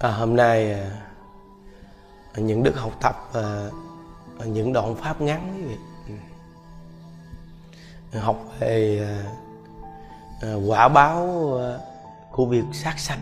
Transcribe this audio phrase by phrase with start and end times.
[0.00, 0.90] À, hôm nay à,
[2.36, 3.68] những đức học tập à,
[4.44, 5.76] những đoạn pháp ngắn quý vị.
[8.12, 8.18] Ừ.
[8.18, 9.14] Học về à,
[10.42, 11.78] à, quả báo à,
[12.32, 13.18] của việc sát sanh.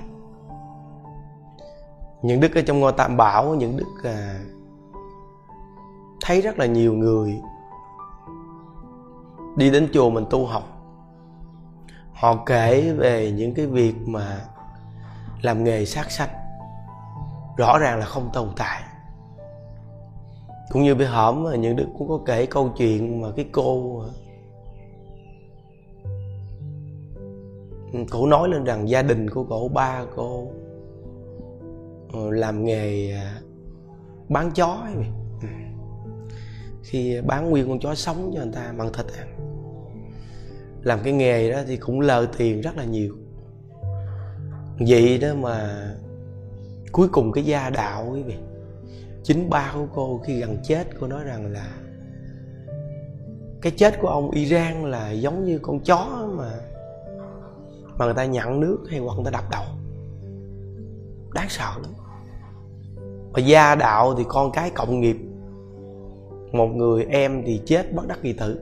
[2.23, 4.41] Những đức ở trong ngôi tam bảo những đức à,
[6.21, 7.41] thấy rất là nhiều người
[9.57, 10.69] đi đến chùa mình tu học.
[12.13, 14.41] Họ kể về những cái việc mà
[15.43, 16.44] làm nghề sát sanh
[17.57, 18.83] rõ ràng là không tồn tại
[20.71, 24.01] cũng như bị hổm mà những đức cũng có kể câu chuyện mà cái cô
[27.93, 30.47] ừ, cổ nói lên rằng gia đình của cổ, ba cô
[32.13, 33.41] ừ, làm nghề à,
[34.29, 35.07] bán chó ấy.
[35.43, 35.49] Ừ.
[36.83, 39.35] khi bán nguyên con chó sống cho người ta bằng thịt ăn
[40.83, 43.17] làm cái nghề đó thì cũng lờ tiền rất là nhiều
[44.89, 45.85] vậy đó mà
[46.95, 48.35] cuối cùng cái gia đạo quý vị,
[49.23, 51.67] chính ba của cô khi gần chết, cô nói rằng là
[53.63, 56.51] cái chết của ông Iran là giống như con chó mà
[57.99, 59.65] mà người ta nhặn nước hay hoặc người ta đập đầu.
[61.35, 61.93] Đáng sợ lắm.
[63.33, 65.17] Và gia đạo thì con cái cộng nghiệp,
[66.53, 68.61] một người em thì chết bất đắc kỳ tử.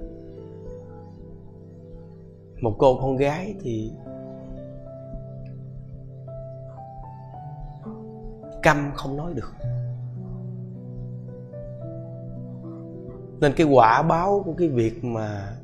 [2.60, 3.90] Một cô con gái thì
[8.62, 9.52] câm không nói được.
[13.40, 15.56] Nên cái quả báo của cái việc mà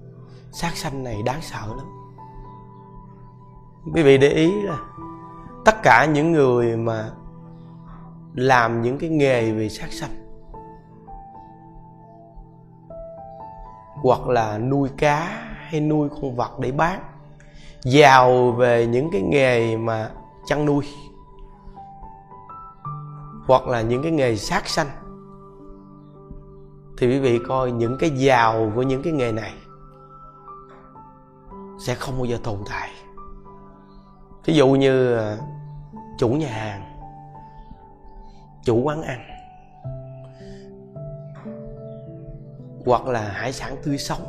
[0.53, 1.87] sát sanh này đáng sợ lắm.
[3.95, 4.79] Quý vị để ý là
[5.65, 7.11] tất cả những người mà
[8.35, 10.11] làm những cái nghề về sát sanh,
[14.03, 15.21] hoặc là nuôi cá
[15.57, 17.01] hay nuôi con vật để bán,
[17.83, 20.11] giàu về những cái nghề mà
[20.47, 20.85] chăn nuôi
[23.49, 24.89] hoặc là những cái nghề sát sanh,
[26.99, 29.53] thì quý vị coi những cái giàu của những cái nghề này
[31.79, 32.91] sẽ không bao giờ tồn tại.
[34.45, 35.39] Ví dụ như à,
[36.19, 36.83] chủ nhà hàng,
[38.65, 39.21] chủ quán ăn,
[42.87, 44.27] hoặc là hải sản tươi sống,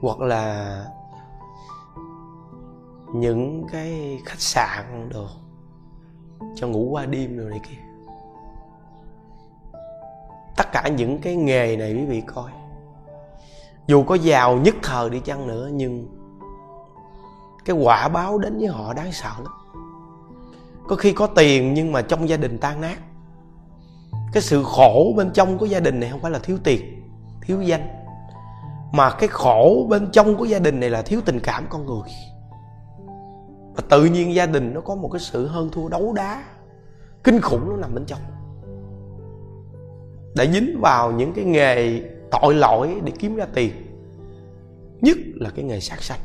[0.00, 0.84] hoặc là
[3.14, 5.26] những cái khách sạn đồ
[6.56, 7.76] cho ngủ qua đêm rồi này kia.
[10.56, 12.50] Tất cả những cái nghề này quý vị coi.
[13.86, 16.08] Dù có giàu nhất thời đi chăng nữa, nhưng
[17.64, 19.52] cái quả báo đến với họ đáng sợ lắm.
[20.88, 22.98] Có khi có tiền nhưng mà trong gia đình tan nát.
[24.32, 27.02] Cái sự khổ bên trong của gia đình này không phải là thiếu tiền,
[27.42, 27.88] thiếu danh,
[28.92, 32.10] mà cái khổ bên trong của gia đình này là thiếu tình cảm con người
[33.76, 36.44] và tự nhiên gia đình nó có một cái sự hơn thua đấu đá.
[37.24, 38.18] Kinh khủng nó nằm bên trong.
[40.36, 43.72] Để dính vào những cái nghề tội lỗi để kiếm ra tiền.
[45.00, 46.20] Nhất là cái nghề sát sanh.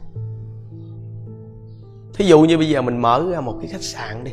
[2.14, 4.32] Thí dụ như bây giờ mình mở ra một cái khách sạn đi.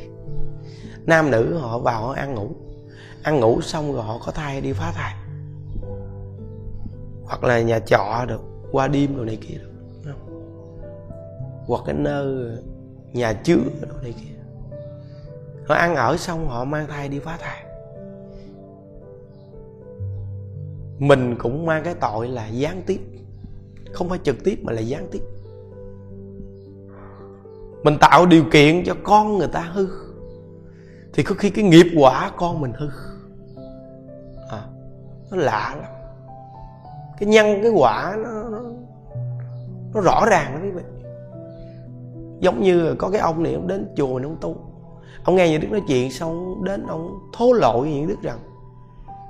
[1.06, 2.50] Nam nữ họ vào họ ăn ngủ.
[3.22, 5.14] Ăn ngủ xong rồi họ có thai đi phá thai.
[7.24, 8.40] Hoặc là nhà trọ được,
[8.72, 9.68] qua đêm rồi này kia được
[11.68, 12.56] hoặc cái nơi
[13.12, 14.34] nhà chứa đồ này kia.
[15.66, 17.64] Họ ăn ở xong họ mang thai đi phá thai.
[20.98, 23.00] Mình cũng mang cái tội là gián tiếp.
[23.92, 25.22] Không phải trực tiếp mà là gián tiếp.
[27.82, 29.88] Mình tạo điều kiện cho con người ta hư.
[31.12, 32.88] Thì có khi cái nghiệp quả con mình hư.
[34.50, 34.62] À,
[35.30, 35.92] nó lạ lắm.
[37.18, 38.62] Cái nhân cái quả nó nó,
[39.94, 40.82] nó rõ ràng lắm quý vị
[42.40, 44.56] giống như có cái ông này, ông đến chùa này ông tu.
[45.24, 48.38] Ông nghe những đức nói chuyện xong đến ông thố lộ với những đức rằng,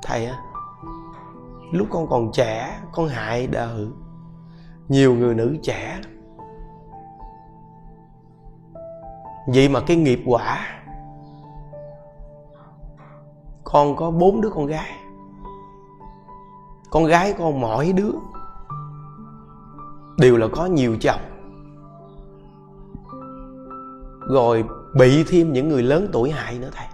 [0.02, 0.36] thầy á
[1.72, 3.86] lúc con còn trẻ, con hại đời
[4.88, 6.00] nhiều người nữ trẻ
[9.46, 10.66] vậy mà cái nghiệp quả,
[13.64, 14.92] con có bốn đứa con gái.
[16.90, 18.10] Con gái con mỗi đứa
[20.18, 21.20] đều là có nhiều chồng
[24.28, 24.64] rồi
[24.94, 26.86] bị thêm những người lớn tuổi hại nữa thầy.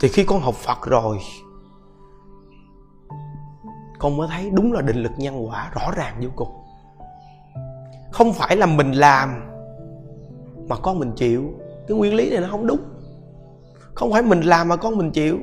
[0.00, 1.18] Thì khi con học phật rồi,
[3.98, 6.48] con mới thấy đúng là định lực nhân quả rõ ràng vô cùng.
[8.12, 9.40] Không phải là mình làm
[10.68, 11.52] mà con mình chịu.
[11.88, 12.80] Cái nguyên lý này nó không đúng.
[13.94, 15.38] Không phải mình làm mà con mình chịu.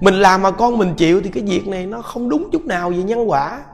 [0.00, 2.90] Mình làm mà con mình chịu thì cái việc này nó không đúng chút nào
[2.90, 3.64] về nhân quả.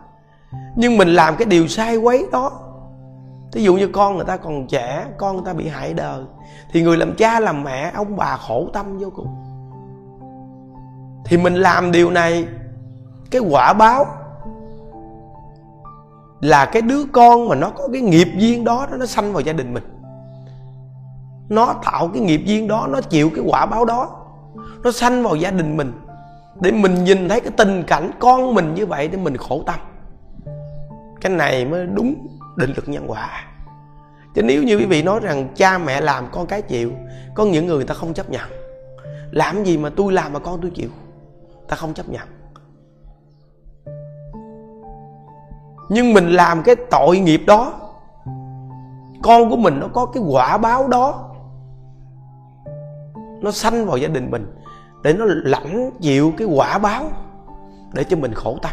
[0.76, 2.67] Nhưng mình làm cái điều sai quấy đó
[3.52, 6.24] Thí dụ như con người ta còn trẻ, Con người ta bị hại đời,
[6.72, 9.28] Thì người làm cha làm mẹ, Ông bà khổ tâm vô cùng.
[11.24, 12.46] Thì mình làm điều này,
[13.30, 14.06] Cái quả báo
[16.40, 19.52] Là cái đứa con mà nó có cái nghiệp duyên đó Nó sanh vào gia
[19.52, 19.84] đình mình.
[21.48, 24.08] Nó tạo cái nghiệp duyên đó, Nó chịu cái quả báo đó,
[24.84, 25.92] Nó sanh vào gia đình mình.
[26.60, 29.76] Để mình nhìn thấy cái tình cảnh con mình như vậy Để mình khổ tâm.
[31.20, 32.14] Cái này mới đúng
[32.58, 33.44] định luật nhân quả.
[34.34, 36.92] Chứ nếu như quý vị nói rằng cha mẹ làm con cái chịu
[37.34, 38.50] có những người, người ta không chấp nhận.
[39.30, 40.88] Làm gì mà tôi làm mà con tôi chịu?
[41.68, 42.28] Ta không chấp nhận.
[45.88, 47.72] Nhưng mình làm cái tội nghiệp đó
[49.22, 51.24] con của mình nó có cái quả báo đó
[53.40, 54.54] nó sanh vào gia đình mình
[55.02, 57.10] để nó lãnh chịu cái quả báo
[57.92, 58.72] để cho mình khổ tâm.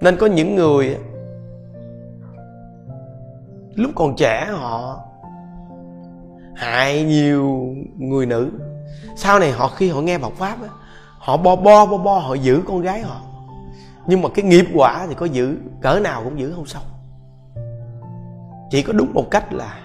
[0.00, 0.96] Nên có những người
[3.74, 5.00] lúc còn trẻ họ
[6.54, 8.50] hại nhiều người nữ.
[9.16, 10.68] Sau này họ khi họ nghe Phật pháp á,
[11.18, 13.20] họ bo bo bo bo họ giữ con gái họ.
[14.06, 16.82] Nhưng mà cái nghiệp quả thì có giữ cỡ nào cũng giữ không xong.
[18.70, 19.78] Chỉ có đúng một cách là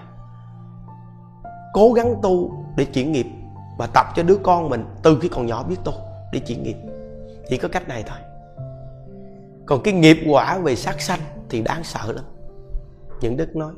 [1.72, 3.26] cố gắng tu để chuyển nghiệp
[3.78, 5.92] và tập cho đứa con mình từ khi còn nhỏ biết tu
[6.32, 6.76] để chuyển nghiệp.
[7.48, 8.18] Chỉ có cách này thôi.
[9.66, 12.24] Còn cái nghiệp quả về sát sanh thì đáng sợ lắm
[13.20, 13.72] những đức nói.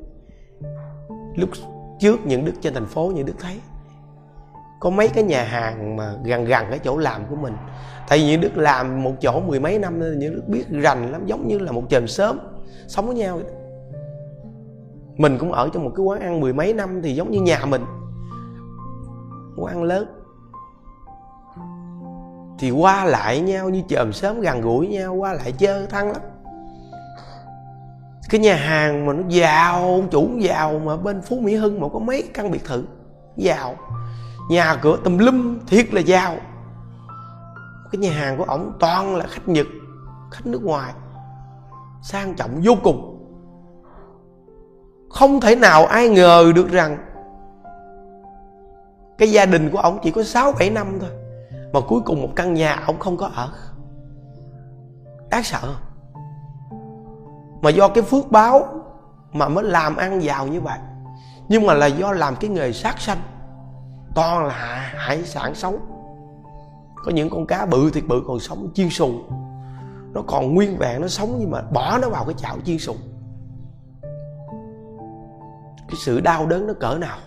[1.36, 1.48] Lúc
[2.00, 3.60] trước những đức trên thành phố, những đức thấy.
[4.80, 7.54] Có mấy cái nhà hàng mà gần gần cái chỗ làm của mình.
[8.08, 11.12] Tại vì những đức làm một chỗ mười mấy năm nên những đức biết rành
[11.12, 12.38] lắm, giống như là một chòm sớm
[12.86, 13.40] sống với nhau
[15.20, 17.64] mình cũng ở trong một cái quán ăn mười mấy năm thì giống như nhà
[17.66, 17.84] mình.
[19.56, 20.06] Quán ăn lớn.
[22.58, 26.20] Thì qua lại nhau như chòm sớm gần gũi nhau, qua lại chơi thân lắm
[28.30, 31.98] cái nhà hàng mà nó giàu, chủ giàu mà bên phú mỹ hưng mà có
[31.98, 32.84] mấy căn biệt thự,
[33.36, 33.74] giàu.
[34.50, 36.36] Nhà cửa tùm lum, thiệt là giàu.
[37.92, 39.66] Cái nhà hàng của ổng toàn là khách nhật,
[40.30, 40.92] khách nước ngoài.
[42.02, 43.16] Sang trọng vô cùng.
[45.10, 46.98] Không thể nào ai ngờ được rằng
[49.18, 51.10] cái gia đình của ổng chỉ có 6 7 năm thôi,
[51.72, 53.52] mà cuối cùng một căn nhà ổng không có ở.
[55.30, 55.89] Đáng sợ không?
[57.62, 58.68] Mà do cái phước báo
[59.32, 60.78] mà mới làm ăn giàu như vậy.
[61.48, 63.18] Nhưng mà là do làm cái nghề sát sanh.
[64.14, 64.54] Toàn là
[64.96, 65.78] hải sản sống.
[67.04, 69.30] Có những con cá bự thiệt bự còn sống chiên sùng.
[70.12, 72.96] Nó còn nguyên vẹn, nó sống nhưng mà bỏ nó vào cái chảo chiên sùng.
[75.88, 77.18] Cái sự đau đớn nó cỡ nào?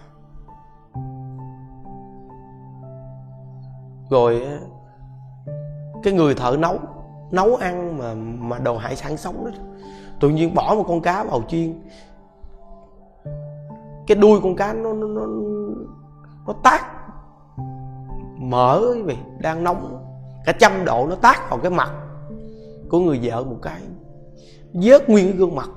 [4.10, 4.48] Rồi
[6.04, 6.80] cái người thợ nấu
[7.34, 8.14] nấu ăn mà
[8.48, 9.52] mà đồ hải sản sống đó.
[10.20, 11.82] Tự nhiên bỏ một con cá vào chiên.
[14.08, 15.26] Cái đuôi con cá nó nó nó,
[16.48, 16.82] nó tát
[18.38, 20.06] mở quý vị đang nóng.
[20.46, 21.92] Cả trăm độ nó tát vào cái mặt
[22.90, 23.82] của người vợ một cái.
[24.74, 25.70] Vớt nguyên cái gương mặt.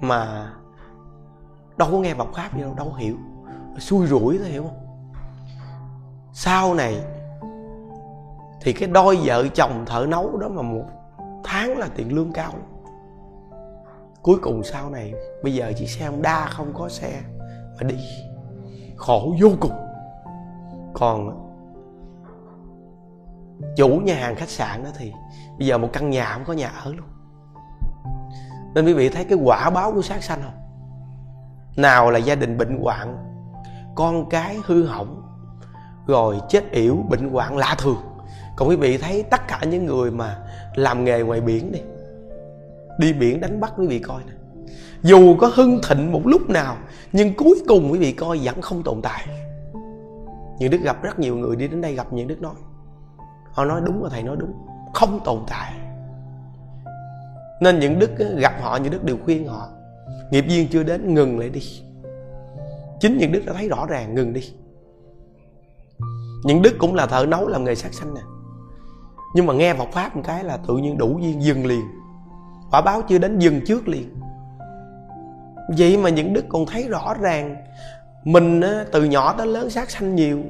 [0.00, 0.52] Mà
[1.76, 3.16] đâu có nghe bọc pháp gì đâu đâu hiểu.
[3.78, 4.86] Xui rủi thôi hiểu không?
[6.32, 7.04] Sau này
[8.60, 10.84] thì cái đôi vợ chồng thợ nấu đó mà một
[11.44, 12.52] tháng là tiền lương cao.
[12.52, 12.70] Lắm
[14.22, 17.20] cuối cùng sau này, bây giờ chỉ xe đa không có xe
[17.76, 17.96] mà đi.
[18.96, 19.72] Khổ vô cùng.
[20.94, 21.46] Còn
[23.76, 25.12] chủ nhà hàng khách sạn đó thì
[25.58, 27.06] bây giờ một căn nhà không có nhà ở luôn.
[28.74, 30.54] Nên quý vị thấy cái quả báo của sát sanh không?
[31.76, 33.16] Nào là gia đình bệnh hoạn,
[33.94, 35.22] con cái hư hỏng,
[36.06, 37.98] rồi chết yểu, bệnh hoạn lạ thường
[38.60, 40.38] còn quý vị thấy tất cả những người mà
[40.74, 41.80] làm nghề ngoài biển đi
[42.98, 44.32] đi biển đánh bắt quý vị coi nè.
[45.02, 46.76] Dù có hưng thịnh một lúc nào,
[47.12, 49.26] nhưng cuối cùng quý vị coi vẫn không tồn tại.
[50.58, 52.54] Những đức gặp rất nhiều người đi đến đây gặp những đức nói.
[53.52, 54.52] Họ nói đúng và thầy nói đúng,
[54.94, 55.72] không tồn tại.
[57.60, 59.68] Nên những đức gặp họ, những đức đều khuyên họ,
[60.30, 61.62] nghiệp duyên chưa đến, ngừng lại đi.
[63.00, 64.52] Chính những đức đã thấy rõ ràng, ngừng đi.
[66.44, 68.20] Những đức cũng là thợ nấu làm nghề sát sanh nè
[69.34, 71.84] nhưng mà nghe Phật pháp một cái là tự nhiên đủ duyên, dừng liền.
[72.70, 74.08] Quả báo chưa đến dừng trước liền.
[75.78, 77.56] Vậy mà những đức còn thấy rõ ràng,
[78.24, 80.42] mình từ nhỏ tới lớn sát sanh nhiều.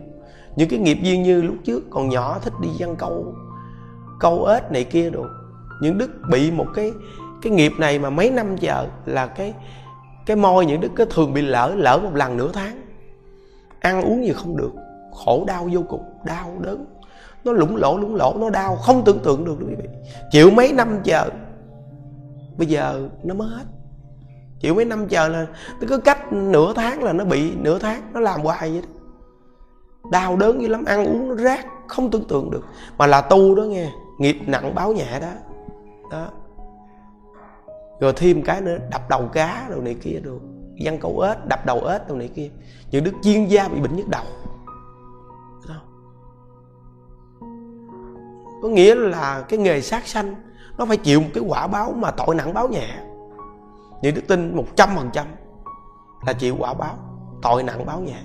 [0.56, 3.34] Những cái nghiệp duyên như lúc trước còn nhỏ, thích đi văn câu
[4.20, 5.28] câu ếch này kia rồi
[5.80, 6.92] những đức bị một cái
[7.42, 9.54] cái nghiệp này mà mấy năm chờ là cái
[10.26, 12.82] cái môi những đức cứ thường bị lỡ lỡ một lần nửa tháng.
[13.80, 14.72] Ăn uống gì không được,
[15.12, 16.86] khổ đau vô cùng, đau đớn
[17.44, 19.88] nó lủng lỗ lủng lỗ, nó đau, không tưởng tượng được quý vị.
[20.30, 21.28] Chịu mấy năm chờ,
[22.58, 23.64] bây giờ nó mới hết
[24.60, 25.46] chịu mấy năm chờ là
[25.80, 28.88] nó cứ cách nửa tháng là nó bị, nửa tháng nó làm hoài vậy đó.
[30.10, 32.64] Đau đớn dữ lắm, ăn uống nó rác, không tưởng tượng được.
[32.98, 35.28] Mà là tu đó nghe, nghiệp nặng báo nhẹ đó.
[36.10, 36.28] Đó.
[38.00, 40.32] Rồi thêm cái nữa, đập đầu cá đồ này kia đồ
[40.84, 42.50] văn câu ếch, đập đầu ếch đồ này kia.
[42.90, 44.24] Những đức chuyên gia bị bệnh nhức đầu.
[48.62, 50.34] Có nghĩa là cái nghề sát sanh,
[50.78, 52.88] nó phải chịu một cái quả báo mà tội nặng báo nhẹ.
[54.02, 55.26] Những đức tin một trăm phần trăm
[56.26, 56.98] là chịu quả báo
[57.42, 58.16] tội nặng báo nhẹ.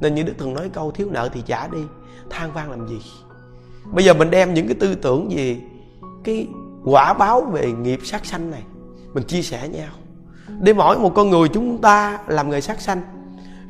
[0.00, 1.78] Nên như đức thường nói câu, thiếu nợ thì trả đi,
[2.30, 3.00] than vang làm gì?
[3.92, 5.62] Bây giờ mình đem những cái tư tưởng gì
[6.24, 6.48] cái
[6.84, 8.62] quả báo về nghiệp sát sanh này,
[9.14, 9.88] mình chia sẻ nhau.
[10.60, 13.02] Để mỗi một con người chúng ta làm nghề sát sanh,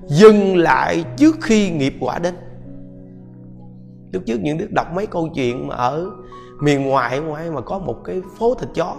[0.08, 2.34] dừng lại trước khi nghiệp quả đến
[4.16, 6.10] lúc trước những đức đọc mấy câu chuyện mà ở
[6.60, 8.96] miền ngoài ngoài mà có một cái phố thịt chó.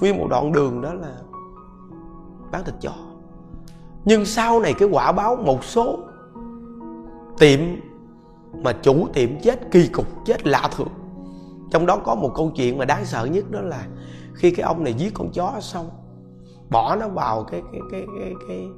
[0.00, 1.14] Nguyên một đoạn đường đó là
[2.52, 2.92] bán thịt chó.
[4.04, 5.98] Nhưng sau này cái quả báo một số
[7.38, 7.60] tiệm
[8.52, 10.88] mà chủ tiệm chết kỳ cục chết lạ thường.
[11.70, 13.86] Trong đó có một câu chuyện mà đáng sợ nhất đó là
[14.34, 15.90] khi cái ông này giết con chó xong
[16.70, 18.68] bỏ nó vào cái cái cái cái, cái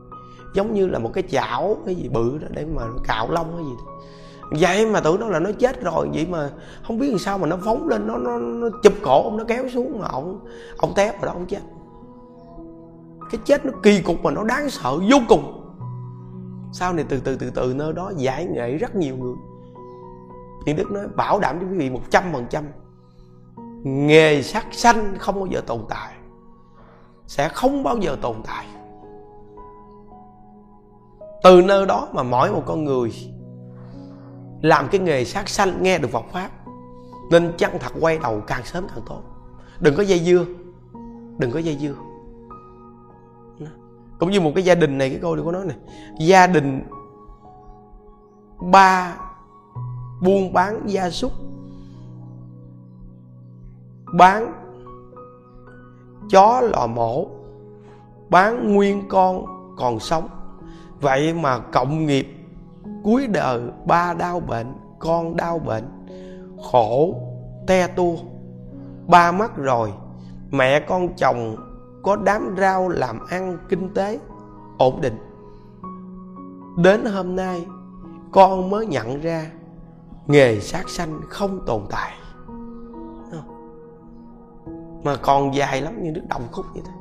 [0.54, 3.64] giống như là một cái chảo cái gì bự đó để mà cạo lông cái
[3.64, 3.92] gì đó
[4.60, 6.08] vậy mà tưởng nó là nó chết rồi.
[6.12, 6.50] Vậy mà
[6.82, 9.44] không biết làm sao mà nó phóng lên nó nó, nó chụp cổ ông nó
[9.48, 10.40] kéo xuống mà ông
[10.76, 11.60] ông té vào đó ông chết.
[13.30, 15.58] Cái chết nó kỳ cục mà nó đáng sợ vô cùng.
[16.72, 19.34] Sau này từ từ từ từ nơi đó giải nghệ rất nhiều người.
[20.66, 22.64] Thiên Đức nói bảo đảm cho quý vị một trăm phần trăm
[23.84, 26.14] Nghề sát sanh không bao giờ tồn tại
[27.26, 28.66] Sẽ không bao giờ tồn tại.
[31.42, 33.12] Từ nơi đó mà mỗi một con người
[34.62, 36.50] làm cái nghề sát sanh nghe được Phật Pháp,
[37.30, 39.22] Nên chăng thật quay đầu càng sớm càng tốt.
[39.80, 40.44] Đừng có dây dưa,
[41.38, 41.94] Đừng có dây dưa.
[44.18, 45.76] Cũng như một cái gia đình này, cái câu đừng có nói này.
[46.20, 46.82] Gia đình
[48.72, 49.16] ba
[50.22, 51.32] buôn bán gia súc,
[54.14, 54.52] bán
[56.30, 57.26] chó lò mổ,
[58.30, 59.44] bán nguyên con
[59.76, 60.28] còn sống.
[61.00, 62.41] Vậy mà cộng nghiệp
[63.02, 65.84] cuối đời ba đau bệnh, con đau bệnh,
[66.62, 67.14] khổ
[67.66, 68.16] te tua.
[69.06, 69.92] Ba mất rồi,
[70.50, 71.56] mẹ con chồng
[72.02, 74.20] có đám rau làm ăn kinh tế,
[74.78, 75.16] ổn định.
[76.76, 77.66] Đến hôm nay,
[78.32, 79.50] con mới nhận ra
[80.26, 82.12] nghề sát sanh không tồn tại.
[85.04, 86.94] Mà còn dài lắm như nước đồng khúc vậy thôi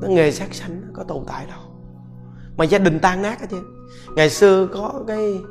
[0.00, 1.65] nó nghề sát sanh có tồn tại đâu
[2.56, 3.62] mà gia đình tan nát hết chứ.
[4.16, 5.42] Ngày xưa có cái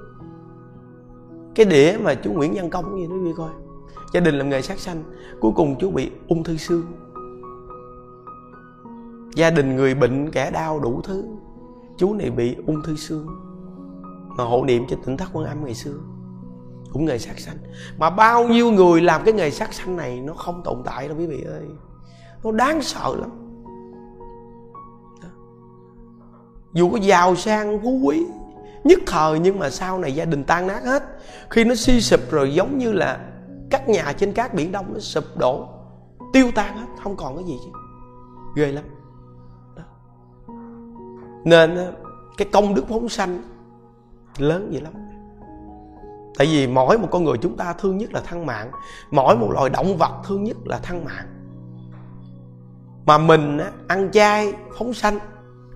[1.55, 3.49] cái đĩa mà chú Nguyễn Văn Công gì đó, đi coi.
[4.13, 5.03] Gia đình làm nghề sát sanh,
[5.39, 6.85] cuối cùng chú bị ung thư xương.
[9.35, 11.23] Gia đình người bệnh kẻ đau đủ thứ,
[11.97, 13.27] chú này bị ung thư xương.
[14.37, 15.95] Mà hộ niệm cho tỉnh thất quan âm ngày xưa,
[16.93, 17.57] cũng nghề sát sanh.
[17.97, 21.17] Mà bao nhiêu người làm cái nghề sát sanh này, nó không tồn tại đâu,
[21.17, 21.65] quý vị ơi.
[22.43, 23.29] Nó đáng sợ lắm.
[26.75, 28.25] Dù có giàu sang phú quý
[28.83, 31.03] nhất thời nhưng mà sau này gia đình tan nát hết.
[31.49, 33.19] Khi nó suy sụp rồi giống như là
[33.69, 35.67] các nhà trên các biển đông nó sụp đổ
[36.33, 37.71] tiêu tan hết không còn cái gì chứ.
[38.55, 38.83] Ghê lắm.
[39.75, 39.83] Đó.
[41.45, 41.77] nên
[42.37, 43.41] cái công đức phóng sanh
[44.37, 44.93] lớn vậy lắm.
[46.37, 48.71] Tại vì mỗi một con người chúng ta thương nhất là thăng mạng
[49.11, 51.27] mỗi một loài động vật thương nhất là thăng mạng.
[53.05, 55.19] Mà mình á, ăn chay phóng sanh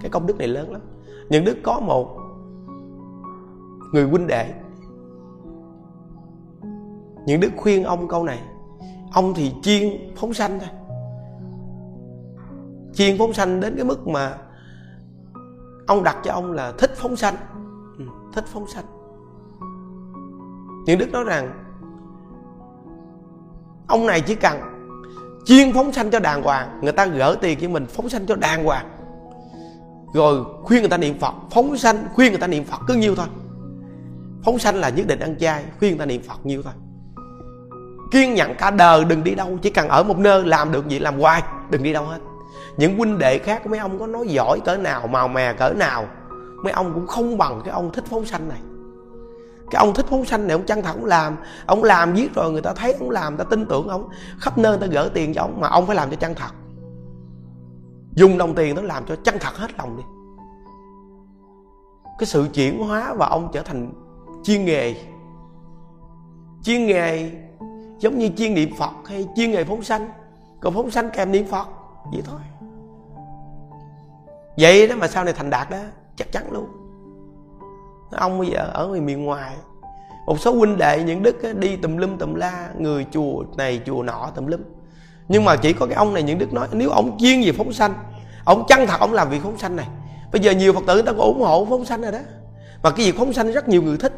[0.02, 0.82] cái công đức này lớn lắm.
[1.30, 2.18] Những đức có một
[3.94, 4.54] người huynh đệ
[7.26, 8.40] những đức khuyên ông câu này
[9.14, 10.70] ông thì chiên phóng sanh thôi.
[12.94, 14.38] Chiên phóng sanh đến cái mức mà
[15.88, 17.36] ông đặt cho ông là thích phóng sanh.
[17.98, 18.04] Ừ,
[18.34, 18.86] thích phóng sanh.
[20.86, 21.52] Những đức nói rằng
[23.88, 24.58] ông này chỉ cần
[25.46, 28.36] chiên phóng sanh cho đàng hoàng người ta gỡ tiền cho mình phóng sanh cho
[28.36, 28.99] đàng hoàng
[30.14, 31.34] rồi khuyên người ta niệm phật.
[31.52, 33.28] Phóng sanh, khuyên người ta niệm phật cứ nhiêu thôi.
[34.46, 36.74] Phóng sanh là nhất định ăn chay, khuyên người ta niệm phật nhiêu thôi.
[38.12, 41.00] Kiên nhẫn cả đời đừng đi đâu, chỉ cần ở một nơi làm được gì
[41.00, 42.20] làm hoài, đừng đi đâu hết.
[42.78, 46.06] Những huynh đệ khác, mấy ông có nói giỏi cỡ nào, màu mè cỡ nào,
[46.64, 48.60] mấy ông cũng không bằng cái ông thích phóng sanh này.
[49.72, 51.36] Cái ông thích phóng sanh này, ông chân thật ông làm
[51.66, 54.78] ông làm giết rồi người ta thấy ông làm ta tin tưởng ông, khắp nơi
[54.78, 56.52] người ta gỡ tiền cho ông, mà ông phải làm cho chân thật
[58.14, 60.04] dùng đồng tiền đó làm cho chân thật hết lòng đi.
[62.20, 63.92] Cái sự chuyển hóa và ông trở thành
[64.44, 64.96] chuyên nghề.
[66.64, 67.32] Chuyên nghề
[68.00, 70.10] giống như chuyên niệm phật hay chuyên nghề phóng sanh.
[70.62, 71.68] Còn phóng sanh kèm niệm phật,
[72.12, 72.40] vậy thôi.
[74.58, 75.78] Vậy đó mà sau này thành đạt đó,
[76.16, 76.66] chắc chắn luôn.
[78.12, 79.56] Ông bây giờ ở miền ngoài,
[80.26, 84.04] một số huynh đệ những đức đi tùm lum tùm la, người chùa này chùa
[84.04, 84.62] nọ tùm lum
[85.30, 87.74] nhưng mà chỉ có cái ông này, những đức nói, nếu ông chuyên về phóng
[87.74, 87.94] sanh,
[88.46, 89.88] ông chăng thật ông làm việc phóng sanh này.
[90.32, 92.20] Bây giờ nhiều phật tử người ta cũng ủng hộ phóng sanh rồi đó.
[92.84, 94.14] Mà cái việc phóng sanh rất nhiều người thích.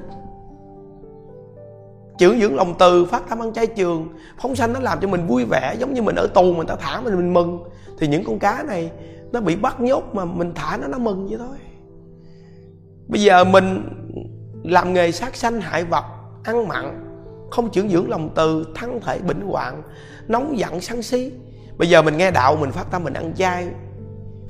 [2.18, 5.28] Chữ dưỡng lòng từ, phát tâm ăn chay trường, phóng sanh nó làm cho mình
[5.28, 7.64] vui vẻ, giống như mình ở tù mình ta thả mình mình mừng.
[8.00, 8.92] Thì những con cá này,
[9.32, 11.58] nó bị bắt nhốt mà mình thả nó nó mừng vậy thôi.
[13.08, 13.84] Bây giờ mình
[14.64, 16.04] làm nghề sát sanh hại vật,
[16.44, 17.11] ăn mặn
[17.52, 19.84] không trưởng dưỡng lòng từ thân thể, bệnh hoạn,
[20.28, 21.32] nóng giận, sân si.
[21.78, 23.68] Bây giờ mình nghe đạo, mình phát tâm, mình ăn chay,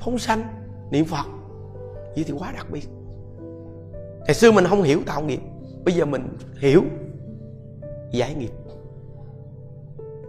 [0.00, 0.42] phóng sanh,
[0.90, 1.26] niệm phật.
[2.14, 2.88] Vậy thì quá đặc biệt.
[4.26, 5.40] Ngày xưa mình không hiểu tạo nghiệp,
[5.84, 6.28] bây giờ mình
[6.60, 6.82] hiểu,
[8.12, 8.50] giải nghiệp.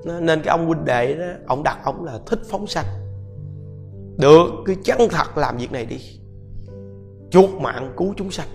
[0.05, 2.85] Nên cái ông huynh đệ đó, ông đặt ông là thích phóng sanh.
[4.17, 5.99] Được, cứ chân thật làm việc này đi.
[7.29, 8.47] Chuột mạng cứu chúng sanh.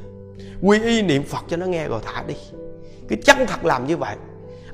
[0.62, 2.34] Quy y niệm phật cho nó nghe rồi thả đi
[3.08, 4.16] cứ chân thật làm như vậy.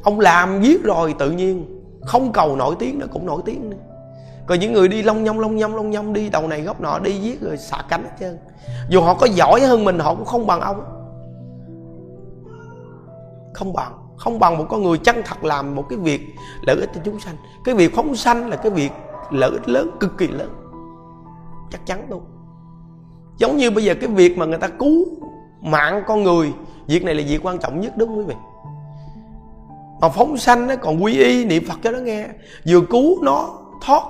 [0.02, 3.76] Ông làm viết rồi tự nhiên không cầu nổi tiếng nó cũng nổi tiếng nữa.
[4.46, 6.98] Còn những người đi long nhông long nhông long nhông đi, đầu này góc nọ
[6.98, 8.38] đi viết rồi xả cánh hết trơn.
[8.88, 10.84] Dù họ có giỏi hơn mình, họ cũng không bằng ông.
[13.54, 16.20] Không bằng không bằng một con người chân thật làm một cái việc
[16.66, 17.36] lợi ích cho chúng sanh.
[17.64, 18.92] Cái việc phóng sanh là cái việc
[19.30, 20.50] lợi ích lớn, cực kỳ lớn.
[21.70, 22.24] Chắc chắn luôn.
[23.36, 25.04] Giống như bây giờ cái việc mà người ta cứu
[25.62, 26.52] mạng con người
[26.86, 28.34] việc này là việc quan trọng nhất đúng không quý vị.
[30.00, 32.28] Mà phóng sanh nó còn quy y, niệm phật cho nó nghe,
[32.66, 33.48] vừa cứu nó,
[33.82, 34.02] thoát.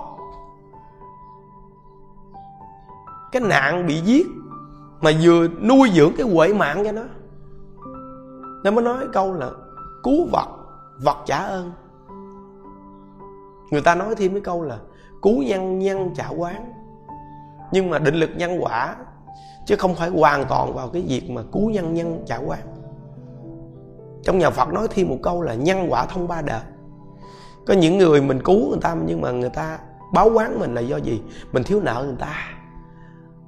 [3.32, 4.26] Cái nạn bị giết,
[5.00, 7.02] mà vừa nuôi dưỡng cái huệ mạng cho nó.
[8.64, 9.50] Nên mới nói câu là
[10.02, 10.48] cứu vật
[11.02, 11.72] vật trả ơn.
[13.70, 14.78] Người ta nói thêm cái câu là
[15.22, 16.72] cứu nhân nhân trả quán
[17.72, 18.96] nhưng mà định lực nhân quả
[19.66, 22.60] chứ không phải hoàn toàn vào cái việc mà cứu nhân nhân trả quan.
[24.22, 26.60] Trong nhà phật nói thêm một câu là nhân quả thông ba đời
[27.66, 29.78] có những người mình cứu người ta nhưng mà người ta
[30.12, 31.22] báo quán mình là do gì?
[31.52, 32.34] Mình thiếu nợ người ta.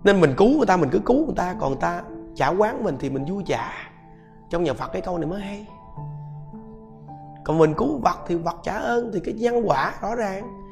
[0.05, 2.03] Nên mình cứu người ta mình cứ cứu người ta còn người ta
[2.35, 3.73] trả quán mình thì mình vui trả
[4.51, 5.67] trong nhà phật cái câu này mới hay.
[7.45, 10.63] Còn mình cứu vật thì vật trả ơn thì cái nhân quả rõ ràng.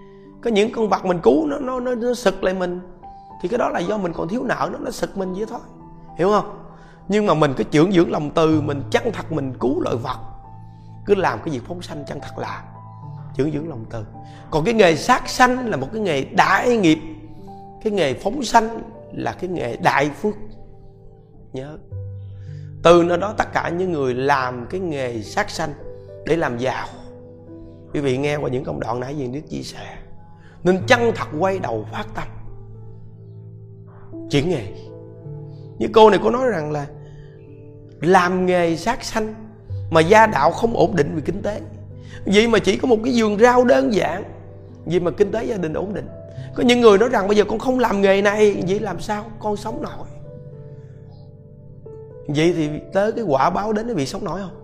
[0.42, 2.80] Có những con vật mình cứu nó nó nó, nó sực lại mình
[3.44, 5.60] thì cái đó là do mình còn thiếu nợ nó nó sực mình vậy thôi.
[6.18, 6.64] Hiểu không?
[7.08, 10.18] Nhưng mà mình cứ trưởng dưỡng lòng từ, mình chân thật, mình cứu lợi vật.
[11.06, 12.64] Cứ làm cái việc phóng sanh chân thật làm
[13.34, 14.04] trưởng dưỡng lòng từ.
[14.50, 16.98] Còn cái nghề sát sanh là một cái nghề đại nghiệp.
[17.84, 20.34] Cái nghề phóng sanh là cái nghề đại phước.
[21.52, 21.78] Nhớ.
[22.82, 25.72] Từ nơi đó tất cả những người làm cái nghề sát sanh
[26.26, 26.86] để làm giàu.
[27.94, 29.96] Quý vị nghe qua những công đoạn nãy gì đức chia sẻ.
[30.62, 32.24] Nên chân thật quay đầu phát tâm
[34.30, 34.66] chuyển nghề.
[35.78, 36.86] Như cô này cô nói rằng là
[38.00, 39.34] làm nghề sát sanh
[39.90, 41.60] mà gia đạo không ổn định về kinh tế.
[42.24, 44.24] Vì mà chỉ có một cái vườn rau đơn giản
[44.86, 46.08] vì mà kinh tế gia đình ổn định.
[46.54, 49.24] Có những người nói rằng bây giờ con không làm nghề này, vậy làm sao?
[49.38, 50.06] Con sống nổi.
[52.28, 54.60] Vậy thì tới cái quả báo đến nó bị sống nổi không?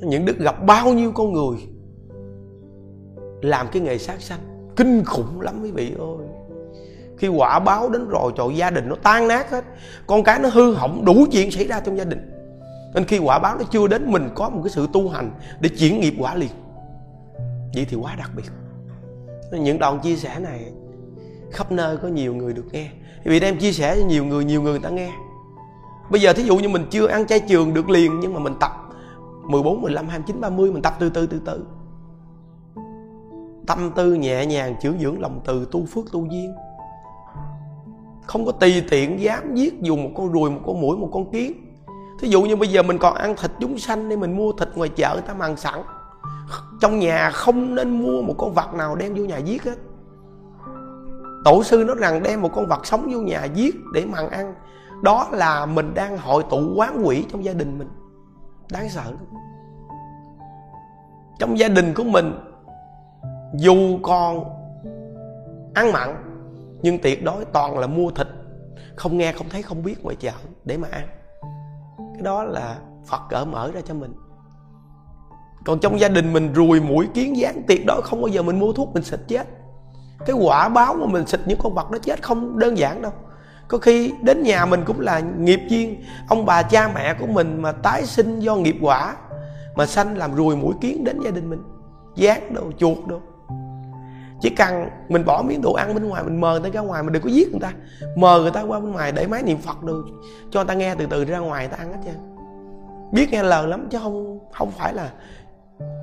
[0.00, 1.56] Những đức gặp bao nhiêu con người
[3.42, 4.40] làm cái nghề sát sanh,
[4.76, 6.26] kinh khủng lắm quý vị ơi
[7.20, 9.64] khi quả báo đến rồi trời gia đình nó tan nát hết.
[10.06, 12.30] Con cái nó hư hỏng đủ chuyện xảy ra trong gia đình.
[12.94, 15.30] Nên khi quả báo nó chưa đến mình có một cái sự tu hành
[15.60, 16.50] để chuyển nghiệp quả liền.
[17.74, 18.50] Vậy thì quá đặc biệt.
[19.52, 20.72] Những đoạn chia sẻ này
[21.50, 22.88] khắp nơi có nhiều người được nghe.
[23.24, 25.10] Vì đem chia sẻ cho nhiều người nhiều người người ta nghe.
[26.10, 28.54] Bây giờ thí dụ như mình chưa ăn chay trường được liền nhưng mà mình
[28.60, 28.72] tập
[29.42, 31.64] 14, 15, 29, 30 mình tập từ từ từ từ.
[33.66, 36.54] Tâm tư nhẹ nhàng chữa dưỡng lòng từ tu phước tu duyên
[38.26, 41.30] không có tùy tiện dám giết dùng một con ruồi, một con mũi, một con
[41.32, 41.52] kiến.
[42.20, 44.68] Thí dụ như bây giờ mình còn ăn thịt chúng sanh nên mình mua thịt
[44.74, 45.82] ngoài chợ người ta mang sẵn.
[46.80, 49.78] Trong nhà không nên mua một con vật nào đem vô nhà giết hết.
[51.44, 54.54] Tổ sư nói rằng đem một con vật sống vô nhà giết để mặn ăn.
[55.02, 57.88] Đó là mình đang hội tụ quán quỷ trong gia đình mình.
[58.72, 59.12] Đáng sợ
[61.40, 62.32] trong gia đình của mình,
[63.54, 64.44] dù còn
[65.74, 66.29] ăn mặn
[66.82, 68.26] nhưng tiệc đó toàn là mua thịt.
[68.96, 70.32] Không nghe, không thấy, không biết ngoài chợ
[70.64, 71.08] để mà ăn.
[72.14, 74.14] Cái đó là phật cỡ mở ra cho mình.
[75.66, 78.58] Còn trong gia đình mình ruồi mũi kiến gián, tiệc đó không bao giờ mình
[78.58, 79.46] mua thuốc mình xịt chết.
[80.26, 83.12] Cái quả báo mà mình xịt những con vật nó chết không đơn giản đâu.
[83.68, 86.04] Có khi đến nhà mình cũng là nghiệp duyên.
[86.28, 89.16] Ông bà cha mẹ của mình mà tái sinh do nghiệp quả,
[89.76, 91.62] mà sanh làm ruồi mũi kiến đến gia đình mình.
[92.16, 93.20] Gián đâu, chuột đâu
[94.40, 97.02] chỉ cần mình bỏ miếng đồ ăn bên ngoài, mình mời người ta ra ngoài,
[97.02, 97.72] mình đừng có giết người ta.
[98.16, 100.04] Mời người ta qua bên ngoài để máy niệm phật được,
[100.50, 102.14] cho người ta nghe từ từ ra ngoài người ta ăn hết trơn.
[103.12, 105.10] Biết nghe lời lắm chứ không không phải là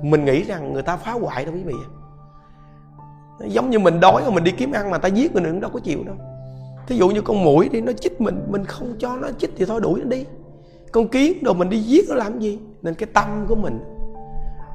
[0.02, 1.74] mình nghĩ rằng người ta phá hoại đâu quý vị
[3.46, 5.70] giống như mình đói mà mình đi kiếm ăn mà ta giết mình cũng đâu
[5.74, 6.16] có chịu đâu.
[6.86, 9.64] Thí dụ như con mũi đi, nó chích mình mình không cho nó chích thì
[9.64, 10.24] thôi đuổi nó đi.
[10.92, 12.58] Con kiến đồ mình đi giết nó làm gì?
[12.82, 13.80] Nên cái tâm của mình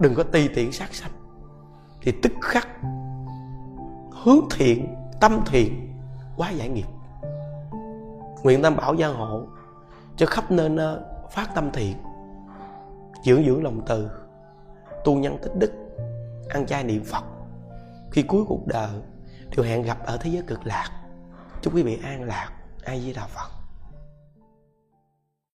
[0.01, 1.11] đừng có tùy tiện sát sanh.
[2.01, 2.67] Thì tức khắc
[4.23, 5.93] hướng thiện, tâm thiện,
[6.37, 6.85] quá giải nghiệp.
[8.43, 9.43] Nguyện tam bảo gia hộ
[10.17, 10.97] cho khắp nơi
[11.31, 11.97] phát tâm thiện,
[13.23, 14.09] dưỡng dưỡng lòng từ,
[15.03, 15.71] tu nhân tích đức,
[16.49, 17.23] ăn chay niệm phật.
[18.11, 18.89] Khi cuối cuộc đời,
[19.55, 20.89] đều hẹn gặp ở thế giới cực lạc.
[21.61, 22.49] Chúc quý vị an lạc.
[22.83, 23.62] Ai di đà phật.